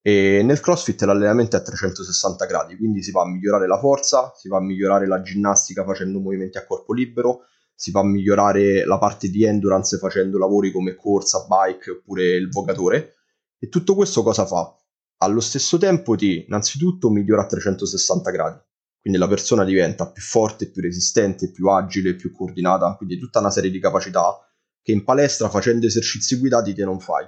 e 0.00 0.40
nel 0.42 0.60
CrossFit 0.60 1.02
l'allenamento 1.02 1.56
è 1.56 1.58
a 1.58 1.62
360 1.62 2.46
gradi, 2.46 2.74
quindi 2.74 3.02
si 3.02 3.10
va 3.10 3.20
a 3.20 3.28
migliorare 3.28 3.66
la 3.66 3.78
forza, 3.78 4.32
si 4.34 4.48
va 4.48 4.56
a 4.56 4.62
migliorare 4.62 5.06
la 5.06 5.20
ginnastica 5.20 5.84
facendo 5.84 6.20
movimenti 6.20 6.56
a 6.56 6.64
corpo 6.64 6.94
libero, 6.94 7.42
si 7.74 7.90
va 7.90 8.00
a 8.00 8.04
migliorare 8.04 8.86
la 8.86 8.96
parte 8.96 9.28
di 9.28 9.44
endurance 9.44 9.98
facendo 9.98 10.38
lavori 10.38 10.72
come 10.72 10.94
corsa, 10.94 11.46
bike 11.46 11.90
oppure 11.90 12.34
il 12.34 12.48
vogatore. 12.48 13.16
E 13.58 13.68
tutto 13.68 13.94
questo 13.94 14.22
cosa 14.22 14.46
fa? 14.46 14.74
Allo 15.18 15.40
stesso 15.40 15.76
tempo 15.76 16.16
ti 16.16 16.46
innanzitutto 16.46 17.10
migliora 17.10 17.42
a 17.42 17.46
360 17.46 18.30
gradi, 18.30 18.58
quindi 19.02 19.18
la 19.18 19.26
persona 19.26 19.64
diventa 19.64 20.08
più 20.08 20.22
forte, 20.22 20.70
più 20.70 20.80
resistente, 20.80 21.50
più 21.50 21.66
agile, 21.66 22.14
più 22.14 22.30
coordinata, 22.30 22.94
quindi 22.96 23.18
tutta 23.18 23.40
una 23.40 23.50
serie 23.50 23.70
di 23.70 23.80
capacità 23.80 24.38
che 24.80 24.92
in 24.92 25.02
palestra 25.02 25.48
facendo 25.48 25.86
esercizi 25.86 26.38
guidati 26.38 26.72
te 26.72 26.84
non 26.84 27.00
fai. 27.00 27.26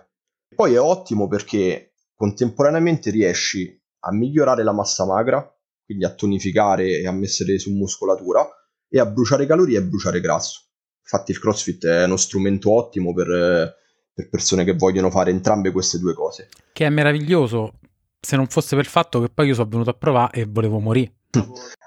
Poi 0.55 0.75
è 0.75 0.81
ottimo 0.81 1.27
perché 1.27 1.95
contemporaneamente 2.15 3.11
riesci 3.11 3.77
a 4.01 4.13
migliorare 4.13 4.63
la 4.63 4.73
massa 4.73 5.05
magra, 5.05 5.53
quindi 5.85 6.05
a 6.05 6.15
tonificare 6.15 7.01
e 7.01 7.09
a 7.09 7.13
mettere 7.13 7.59
su 7.59 7.73
muscolatura, 7.73 8.49
e 8.89 9.01
a 9.01 9.07
bruciare 9.07 9.45
calorie 9.45 9.79
e 9.79 9.83
bruciare 9.83 10.21
grasso. 10.21 10.61
Infatti 11.01 11.33
il 11.33 11.41
CrossFit 11.41 11.87
è 11.87 12.05
uno 12.05 12.17
strumento 12.17 12.73
ottimo 12.73 13.13
per, 13.13 13.75
per 14.15 14.29
persone 14.29 14.63
che 14.63 14.75
vogliono 14.75 15.11
fare 15.11 15.33
entrambe 15.33 15.73
queste 15.73 15.99
due 15.99 16.15
cose. 16.15 16.49
Che 16.73 16.87
è 16.87 16.89
meraviglioso 16.89 17.81
se 18.21 18.37
non 18.37 18.47
fosse 18.47 18.77
per 18.77 18.85
il 18.85 18.91
fatto 18.91 19.21
che 19.21 19.29
poi 19.29 19.49
io 19.49 19.55
sono 19.55 19.69
venuto 19.69 19.91
a 19.91 19.95
provare 19.95 20.41
e 20.41 20.47
volevo 20.49 20.79
morire. 20.79 21.13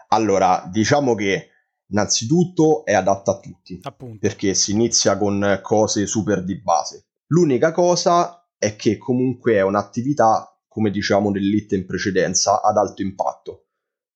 Allora, 0.09 0.67
diciamo 0.71 1.15
che 1.15 1.49
innanzitutto 1.89 2.85
è 2.85 2.93
adatta 2.93 3.31
a 3.31 3.39
tutti, 3.39 3.79
Appunto. 3.83 4.17
perché 4.19 4.53
si 4.53 4.71
inizia 4.71 5.17
con 5.17 5.59
cose 5.61 6.05
super 6.05 6.43
di 6.43 6.59
base. 6.61 7.05
L'unica 7.27 7.71
cosa 7.71 8.47
è 8.57 8.75
che 8.75 8.97
comunque 8.97 9.53
è 9.55 9.61
un'attività, 9.61 10.57
come 10.67 10.91
dicevamo 10.91 11.29
nell'it 11.29 11.71
in 11.73 11.85
precedenza, 11.85 12.61
ad 12.61 12.77
alto 12.77 13.01
impatto. 13.01 13.63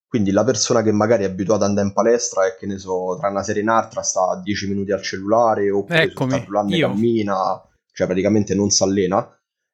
Quindi 0.07 0.31
la 0.31 0.43
persona 0.43 0.81
che 0.81 0.91
magari 0.91 1.23
è 1.23 1.27
abituata 1.27 1.63
ad 1.63 1.69
andare 1.69 1.87
in 1.87 1.93
palestra 1.93 2.45
e 2.45 2.57
che 2.59 2.65
ne 2.65 2.77
so, 2.77 3.15
tra 3.17 3.29
una 3.29 3.43
serie 3.43 3.61
e 3.61 3.63
un'altra 3.63 4.01
sta 4.01 4.39
10 4.43 4.67
minuti 4.67 4.91
al 4.91 5.01
cellulare 5.01 5.71
oppure 5.71 6.01
Eccomi, 6.03 6.31
sul 6.43 6.69
io. 6.75 6.89
cammina, 6.89 7.61
cioè 7.93 8.07
praticamente 8.07 8.53
non 8.53 8.69
si 8.69 8.83
allena, 8.83 9.25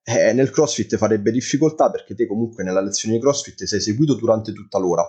eh, 0.03 0.33
nel 0.33 0.51
CrossFit 0.51 0.95
farebbe 0.95 1.31
difficoltà 1.31 1.89
perché 1.89 2.13
te 2.13 2.27
comunque 2.27 2.63
nella 2.63 2.81
lezione 2.81 3.15
di 3.15 3.21
CrossFit 3.21 3.63
sei 3.63 3.81
seguito 3.81 4.13
durante 4.13 4.53
tutta 4.53 4.77
l'ora. 4.77 5.03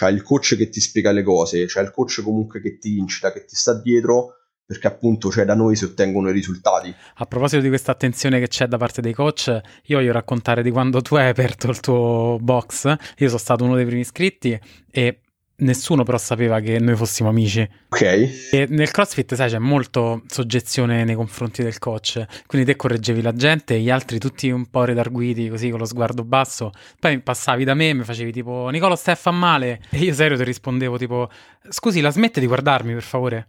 C'hai 0.00 0.14
il 0.14 0.22
coach 0.22 0.56
che 0.56 0.70
ti 0.70 0.80
spiega 0.80 1.12
le 1.12 1.22
cose, 1.22 1.66
c'è 1.66 1.82
il 1.82 1.90
coach 1.90 2.22
comunque 2.22 2.62
che 2.62 2.78
ti 2.78 2.96
incita, 2.96 3.30
che 3.32 3.44
ti 3.44 3.54
sta 3.54 3.78
dietro, 3.78 4.36
perché 4.64 4.86
appunto 4.86 5.30
cioè, 5.30 5.44
da 5.44 5.54
noi 5.54 5.76
si 5.76 5.84
ottengono 5.84 6.30
i 6.30 6.32
risultati. 6.32 6.94
A 7.16 7.26
proposito 7.26 7.60
di 7.60 7.68
questa 7.68 7.92
attenzione 7.92 8.40
che 8.40 8.48
c'è 8.48 8.66
da 8.66 8.78
parte 8.78 9.02
dei 9.02 9.12
coach, 9.12 9.60
io 9.84 9.98
voglio 9.98 10.12
raccontare 10.12 10.62
di 10.62 10.70
quando 10.70 11.02
tu 11.02 11.16
hai 11.16 11.28
aperto 11.28 11.68
il 11.68 11.80
tuo 11.80 12.38
box. 12.40 12.86
Io 13.18 13.26
sono 13.26 13.38
stato 13.38 13.64
uno 13.64 13.74
dei 13.74 13.84
primi 13.84 14.00
iscritti 14.00 14.58
e 14.90 15.20
nessuno 15.60 16.02
però 16.02 16.18
sapeva 16.18 16.60
che 16.60 16.78
noi 16.78 16.96
fossimo 16.96 17.28
amici. 17.28 17.68
Ok? 17.88 18.02
E 18.02 18.66
nel 18.68 18.90
CrossFit, 18.90 19.34
sai, 19.34 19.48
c'è 19.50 19.58
molto 19.58 20.22
soggezione 20.26 21.04
nei 21.04 21.14
confronti 21.14 21.62
del 21.62 21.78
coach. 21.78 22.24
Quindi 22.46 22.66
te 22.66 22.76
correggevi 22.76 23.22
la 23.22 23.32
gente 23.32 23.74
e 23.74 23.80
gli 23.80 23.90
altri 23.90 24.18
tutti 24.18 24.50
un 24.50 24.66
po' 24.66 24.84
redarguiti, 24.84 25.48
così 25.48 25.70
con 25.70 25.78
lo 25.78 25.84
sguardo 25.84 26.24
basso. 26.24 26.70
Poi 26.98 27.20
passavi 27.20 27.64
da 27.64 27.74
me 27.74 27.88
e 27.90 27.94
mi 27.94 28.04
facevi 28.04 28.32
tipo 28.32 28.68
Nicolo 28.70 28.96
stai 28.96 29.14
a 29.14 29.16
fa 29.16 29.30
male. 29.30 29.80
E 29.90 29.98
io 29.98 30.14
serio 30.14 30.36
ti 30.36 30.44
rispondevo 30.44 30.96
tipo 30.98 31.30
scusi, 31.68 32.00
la 32.00 32.10
smette 32.10 32.40
di 32.40 32.46
guardarmi 32.46 32.92
per 32.92 33.02
favore? 33.02 33.48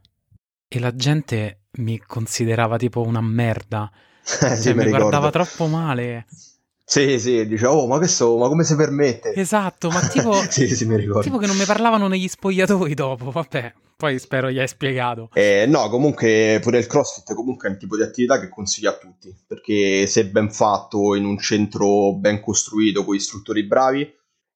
E 0.67 0.79
la 0.79 0.95
gente 0.95 1.63
mi 1.77 1.99
considerava 1.99 2.77
tipo 2.77 3.01
una 3.01 3.21
merda. 3.21 3.91
Eh, 4.41 4.55
sì, 4.55 4.73
mi 4.73 4.83
mi 4.83 4.89
guardava 4.89 5.27
ricordo. 5.27 5.29
troppo 5.31 5.67
male. 5.67 6.25
Sì, 6.83 7.19
sì, 7.19 7.47
dicevo, 7.47 7.73
oh, 7.73 7.87
ma 7.87 7.97
questo, 7.97 8.37
ma 8.37 8.47
come 8.47 8.63
si 8.63 8.75
permette? 8.75 9.33
Esatto, 9.33 9.89
ma 9.89 10.01
tipo, 10.07 10.33
sì, 10.49 10.67
sì, 10.67 10.85
mi 10.85 10.97
ricordo. 10.97 11.21
tipo 11.21 11.37
che 11.37 11.47
non 11.47 11.55
mi 11.55 11.65
parlavano 11.65 12.07
negli 12.07 12.27
spogliatoi 12.27 12.93
dopo. 12.93 13.31
Vabbè, 13.31 13.73
poi 13.95 14.19
spero 14.19 14.49
gli 14.49 14.59
hai 14.59 14.67
spiegato. 14.67 15.29
Eh, 15.33 15.65
no, 15.67 15.87
comunque 15.89 16.59
pure 16.61 16.79
il 16.79 16.87
CrossFit 16.87 17.33
comunque 17.33 17.67
è 17.67 17.71
un 17.71 17.77
tipo 17.77 17.95
di 17.95 18.01
attività 18.01 18.39
che 18.39 18.49
consiglio 18.49 18.89
a 18.89 18.97
tutti, 18.97 19.33
perché 19.45 20.07
se 20.07 20.25
ben 20.25 20.51
fatto 20.51 21.15
in 21.15 21.23
un 21.23 21.37
centro 21.37 22.15
ben 22.15 22.41
costruito 22.41 23.05
con 23.05 23.15
istruttori 23.15 23.63
bravi, 23.63 24.11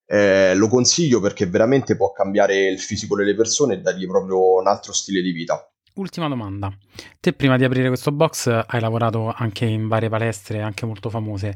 eh, 0.08 0.54
lo 0.56 0.68
consiglio 0.68 1.20
perché 1.20 1.46
veramente 1.46 1.96
può 1.96 2.12
cambiare 2.12 2.68
il 2.68 2.80
fisico 2.80 3.16
delle 3.16 3.36
persone 3.36 3.76
e 3.76 3.82
dargli 3.82 4.08
proprio 4.08 4.56
un 4.60 4.68
altro 4.68 4.94
stile 4.94 5.22
di 5.22 5.32
vita. 5.32 5.70
Ultima 5.96 6.28
domanda. 6.28 6.76
Te 7.20 7.34
prima 7.34 7.56
di 7.56 7.64
aprire 7.64 7.88
questo 7.88 8.12
box 8.12 8.48
hai 8.48 8.82
lavorato 8.82 9.34
anche 9.34 9.66
in 9.66 9.88
varie 9.88 10.10
palestre, 10.10 10.62
anche 10.62 10.86
molto 10.86 11.10
famose. 11.10 11.56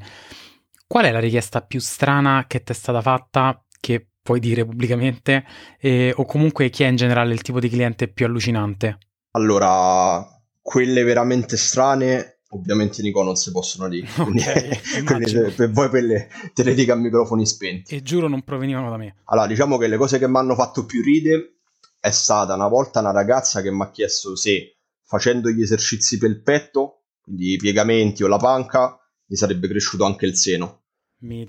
Qual 0.91 1.05
è 1.05 1.11
la 1.11 1.19
richiesta 1.19 1.61
più 1.61 1.79
strana 1.79 2.45
che 2.47 2.63
ti 2.63 2.71
è 2.71 2.75
stata 2.75 2.99
fatta, 2.99 3.63
che 3.79 4.07
puoi 4.23 4.39
dire 4.39 4.65
pubblicamente, 4.65 5.45
e- 5.79 6.11
o 6.15 6.25
comunque 6.25 6.71
chi 6.71 6.81
è 6.81 6.87
in 6.87 6.95
generale 6.95 7.31
il 7.31 7.43
tipo 7.43 7.59
di 7.59 7.69
cliente 7.69 8.07
più 8.07 8.25
allucinante? 8.25 8.97
Allora, 9.33 10.25
quelle 10.59 11.03
veramente 11.03 11.57
strane, 11.57 12.39
ovviamente 12.49 13.03
Nico 13.03 13.21
non 13.21 13.35
si 13.35 13.51
possono 13.51 13.87
dire, 13.87 14.07
quindi, 14.17 14.41
Ok, 14.41 14.53
quindi 15.05 15.29
immagino. 15.29 15.49
se- 15.49 15.55
per 15.55 15.69
voi 15.69 15.89
quelle 15.89 16.27
te 16.55 16.63
le 16.63 16.73
dico 16.73 16.91
a 16.91 16.95
microfoni 16.95 17.45
spenti. 17.45 17.93
E 17.93 18.01
giuro 18.01 18.27
non 18.27 18.41
provenivano 18.41 18.89
da 18.89 18.97
me. 18.97 19.17
Allora, 19.25 19.45
diciamo 19.45 19.77
che 19.77 19.87
le 19.87 19.97
cose 19.97 20.17
che 20.17 20.27
mi 20.27 20.37
hanno 20.37 20.55
fatto 20.55 20.85
più 20.87 21.03
ridere 21.03 21.57
è 21.99 22.09
stata 22.09 22.55
una 22.55 22.67
volta 22.67 22.99
una 22.99 23.11
ragazza 23.11 23.61
che 23.61 23.69
mi 23.71 23.83
ha 23.83 23.91
chiesto 23.91 24.35
se 24.35 24.77
facendo 25.05 25.51
gli 25.51 25.61
esercizi 25.61 26.17
per 26.17 26.31
il 26.31 26.41
petto, 26.41 27.03
quindi 27.21 27.53
i 27.53 27.57
piegamenti 27.57 28.23
o 28.23 28.27
la 28.27 28.37
panca, 28.37 28.95
gli 29.23 29.35
sarebbe 29.35 29.67
cresciuto 29.67 30.03
anche 30.05 30.25
il 30.25 30.35
seno. 30.35 30.78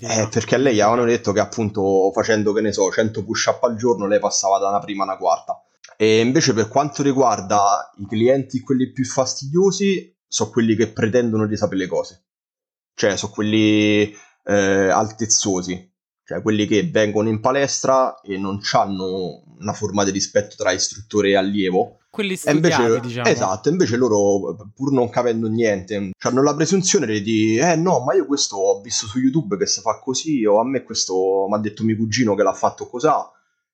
Eh, 0.07 0.27
perché 0.29 0.55
a 0.55 0.57
lei 0.57 0.79
avevano 0.81 1.05
detto 1.05 1.31
che 1.31 1.39
appunto 1.39 2.11
facendo, 2.13 2.51
che 2.53 2.61
ne 2.61 2.73
so, 2.73 2.91
100 2.91 3.23
push-up 3.23 3.63
al 3.63 3.75
giorno 3.75 4.07
lei 4.07 4.19
passava 4.19 4.57
da 4.57 4.69
una 4.69 4.79
prima 4.79 5.03
a 5.03 5.07
una 5.07 5.17
quarta. 5.17 5.61
E 5.97 6.19
invece 6.19 6.53
per 6.53 6.67
quanto 6.67 7.03
riguarda 7.03 7.91
i 7.97 8.05
clienti, 8.07 8.59
quelli 8.61 8.91
più 8.91 9.05
fastidiosi, 9.05 10.13
sono 10.27 10.49
quelli 10.49 10.75
che 10.75 10.91
pretendono 10.91 11.45
di 11.45 11.55
sapere 11.55 11.81
le 11.81 11.87
cose. 11.87 12.25
Cioè, 12.93 13.15
sono 13.17 13.31
quelli 13.31 14.13
eh, 14.43 14.89
altezzosi, 14.89 15.93
cioè 16.23 16.41
quelli 16.41 16.65
che 16.65 16.89
vengono 16.89 17.29
in 17.29 17.39
palestra 17.39 18.19
e 18.21 18.37
non 18.37 18.59
hanno 18.73 19.43
una 19.59 19.73
forma 19.73 20.03
di 20.03 20.11
rispetto 20.11 20.55
tra 20.55 20.71
istruttore 20.71 21.29
e 21.29 21.35
allievo. 21.35 21.99
Quelli 22.11 22.35
studiati, 22.35 22.81
invece, 22.81 22.99
diciamo. 22.99 23.29
esatto, 23.29 23.69
invece 23.69 23.95
loro, 23.95 24.69
pur 24.75 24.91
non 24.91 25.09
capendo 25.09 25.47
niente, 25.47 26.11
hanno 26.19 26.43
la 26.43 26.53
presunzione 26.53 27.21
di 27.21 27.55
eh 27.55 27.77
no, 27.77 28.01
ma 28.01 28.13
io 28.13 28.25
questo 28.25 28.57
ho 28.57 28.81
visto 28.81 29.07
su 29.07 29.17
YouTube 29.17 29.55
che 29.55 29.65
si 29.65 29.79
fa 29.79 29.97
così, 30.03 30.45
o 30.45 30.59
a 30.59 30.65
me 30.65 30.83
questo 30.83 31.47
mi 31.47 31.55
ha 31.55 31.59
detto 31.59 31.85
mio 31.85 31.95
cugino 31.95 32.35
che 32.35 32.43
l'ha 32.43 32.51
fatto 32.51 32.89
così. 32.89 33.07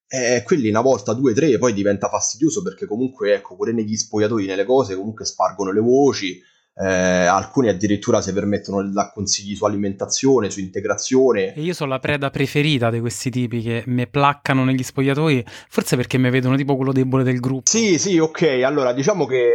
E 0.06 0.42
quelli 0.46 0.68
una 0.68 0.80
volta, 0.80 1.14
due, 1.14 1.34
tre, 1.34 1.58
poi 1.58 1.72
diventa 1.72 2.08
fastidioso 2.08 2.62
perché 2.62 2.86
comunque, 2.86 3.34
ecco, 3.34 3.56
pure 3.56 3.72
negli 3.72 3.96
spogliatoi, 3.96 4.46
nelle 4.46 4.64
cose, 4.64 4.94
comunque 4.94 5.24
spargono 5.24 5.72
le 5.72 5.80
voci. 5.80 6.40
Eh, 6.80 6.86
alcuni 6.86 7.68
addirittura 7.68 8.20
si 8.20 8.32
permettono 8.32 8.82
di 8.82 8.92
dare 8.92 9.10
consigli 9.12 9.56
su 9.56 9.64
alimentazione, 9.64 10.48
su 10.50 10.60
integrazione. 10.60 11.54
E 11.54 11.60
io 11.60 11.74
sono 11.74 11.90
la 11.90 11.98
preda 11.98 12.30
preferita 12.30 12.88
di 12.90 13.00
questi 13.00 13.30
tipi 13.30 13.60
che 13.62 13.82
mi 13.86 14.06
placcano 14.06 14.64
negli 14.64 14.84
spogliatoi, 14.84 15.44
forse 15.68 15.96
perché 15.96 16.18
mi 16.18 16.30
vedono 16.30 16.56
tipo 16.56 16.76
quello 16.76 16.92
debole 16.92 17.24
del 17.24 17.40
gruppo. 17.40 17.68
Sì, 17.68 17.98
sì, 17.98 18.18
ok. 18.18 18.62
Allora, 18.64 18.92
diciamo 18.92 19.26
che 19.26 19.50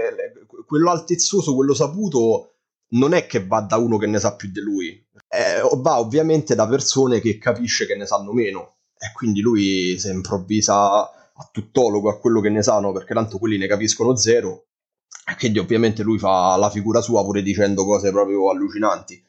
quello 0.65 0.91
altezzoso, 0.91 1.55
quello 1.55 1.73
saputo, 1.73 2.55
non 2.89 3.13
è 3.13 3.25
che 3.25 3.45
va 3.45 3.61
da 3.61 3.77
uno 3.77 3.97
che 3.97 4.07
ne 4.07 4.19
sa 4.19 4.35
più 4.35 4.49
di 4.51 4.59
lui. 4.59 4.89
Eh, 5.29 5.61
va 5.77 5.99
ovviamente 5.99 6.55
da 6.55 6.67
persone 6.67 7.21
che 7.21 7.37
capisce 7.37 7.85
che 7.85 7.95
ne 7.95 8.05
sanno 8.05 8.33
meno. 8.33 8.75
E 8.97 9.11
quindi 9.13 9.39
lui 9.39 9.97
si 9.97 10.09
improvvisa 10.09 10.75
a 11.01 11.49
tuttologo 11.51 12.09
a 12.09 12.19
quello 12.19 12.41
che 12.41 12.49
ne 12.49 12.61
sanno, 12.61 12.91
perché 12.91 13.13
tanto 13.13 13.37
quelli 13.37 13.57
ne 13.57 13.67
capiscono 13.67 14.15
zero. 14.17 14.65
Quindi 15.37 15.59
ovviamente 15.59 16.03
lui 16.03 16.19
fa 16.19 16.55
la 16.57 16.69
figura 16.69 17.01
sua 17.01 17.23
pure 17.23 17.41
dicendo 17.41 17.85
cose 17.85 18.11
proprio 18.11 18.49
allucinanti. 18.49 19.21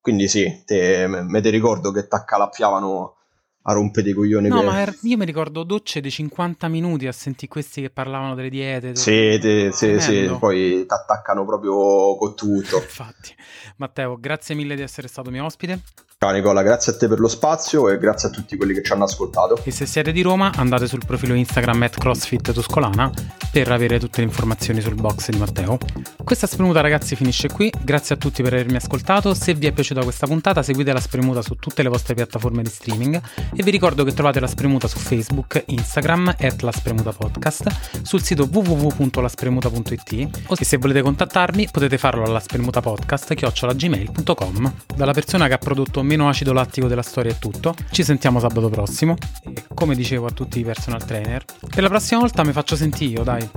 Quindi 0.00 0.28
sì, 0.28 0.62
te, 0.64 1.06
me 1.06 1.40
te 1.40 1.50
ricordo 1.50 1.90
che 1.90 2.06
t'accalappiavano 2.06 3.16
a 3.62 3.72
rompere 3.72 4.10
i 4.10 4.12
coglioni. 4.12 4.48
No, 4.48 4.56
per- 4.56 4.64
ma 4.64 4.80
er- 4.80 4.98
io 5.02 5.16
mi 5.16 5.24
ricordo 5.24 5.62
docce 5.62 6.00
di 6.00 6.10
50 6.10 6.68
minuti 6.68 7.06
a 7.06 7.12
sentire 7.12 7.48
questi 7.50 7.82
che 7.82 7.90
parlavano 7.90 8.34
delle 8.34 8.48
diete. 8.48 8.94
Sì, 8.94 9.38
te- 9.40 9.70
sì, 9.72 10.00
sì, 10.00 10.36
poi 10.38 10.86
ti 10.86 10.94
attaccano 10.94 11.44
proprio 11.44 12.16
con 12.16 12.34
tutto. 12.34 12.76
Infatti. 12.80 13.34
Matteo, 13.76 14.18
grazie 14.18 14.54
mille 14.54 14.74
di 14.74 14.82
essere 14.82 15.08
stato 15.08 15.30
mio 15.30 15.44
ospite. 15.44 15.80
Ciao 16.20 16.32
Nicola, 16.32 16.62
grazie 16.62 16.90
a 16.90 16.96
te 16.96 17.06
per 17.06 17.20
lo 17.20 17.28
spazio 17.28 17.88
e 17.88 17.96
grazie 17.96 18.28
a 18.28 18.32
tutti 18.32 18.56
quelli 18.56 18.74
che 18.74 18.82
ci 18.82 18.90
hanno 18.90 19.04
ascoltato. 19.04 19.60
E 19.62 19.70
se 19.70 19.86
siete 19.86 20.10
di 20.10 20.20
Roma, 20.22 20.50
andate 20.56 20.88
sul 20.88 21.04
profilo 21.06 21.32
Instagram 21.34 21.82
at 21.84 21.96
CrossFit 21.96 22.52
Tuscolana 22.52 23.08
per 23.52 23.70
avere 23.70 24.00
tutte 24.00 24.18
le 24.20 24.26
informazioni 24.26 24.80
sul 24.80 24.96
box 24.96 25.28
di 25.28 25.38
Matteo. 25.38 25.78
Questa 26.24 26.48
spremuta, 26.48 26.80
ragazzi, 26.80 27.14
finisce 27.14 27.48
qui. 27.48 27.72
Grazie 27.80 28.16
a 28.16 28.18
tutti 28.18 28.42
per 28.42 28.52
avermi 28.52 28.74
ascoltato. 28.74 29.32
Se 29.32 29.54
vi 29.54 29.68
è 29.68 29.72
piaciuta 29.72 30.02
questa 30.02 30.26
puntata, 30.26 30.64
seguite 30.64 30.92
la 30.92 30.98
spremuta 30.98 31.40
su 31.40 31.54
tutte 31.54 31.84
le 31.84 31.88
vostre 31.88 32.14
piattaforme 32.14 32.64
di 32.64 32.68
streaming. 32.68 33.20
E 33.54 33.62
vi 33.62 33.70
ricordo 33.70 34.02
che 34.02 34.12
trovate 34.12 34.40
la 34.40 34.48
spremuta 34.48 34.88
su 34.88 34.98
Facebook, 34.98 35.62
Instagram, 35.66 36.34
at 36.36 36.62
la 36.62 36.72
spremuta 36.72 37.12
podcast, 37.12 38.02
sul 38.02 38.24
sito 38.24 38.48
www.laspremuta.it. 38.50 40.28
O 40.48 40.56
se 40.60 40.76
volete 40.78 41.00
contattarmi, 41.00 41.68
potete 41.70 41.96
farlo 41.96 42.24
alla 42.24 42.40
spremutapodcast 42.40 43.34
chiocciolagmail.com. 43.34 44.74
Dalla 44.96 45.12
persona 45.12 45.46
che 45.46 45.54
ha 45.54 45.58
prodotto 45.58 46.02
meno 46.08 46.28
acido 46.28 46.54
lattico 46.54 46.88
della 46.88 47.02
storia 47.02 47.30
è 47.30 47.38
tutto. 47.38 47.74
Ci 47.90 48.02
sentiamo 48.02 48.40
sabato 48.40 48.70
prossimo. 48.70 49.14
E 49.44 49.64
come 49.74 49.94
dicevo 49.94 50.26
a 50.26 50.30
tutti 50.30 50.58
i 50.58 50.64
personal 50.64 51.04
trainer, 51.04 51.44
per 51.68 51.82
la 51.82 51.88
prossima 51.88 52.20
volta 52.20 52.42
mi 52.42 52.52
faccio 52.52 52.74
sentire 52.74 53.12
io, 53.12 53.22
dai. 53.22 53.48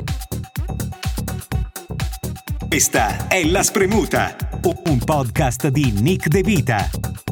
Questa 2.67 3.27
è 3.27 3.43
La 3.45 3.63
Spremuta, 3.63 4.35
un 4.85 4.99
podcast 4.99 5.69
di 5.69 5.91
Nick 5.91 6.27
De 6.27 6.41
Vita. 6.41 7.30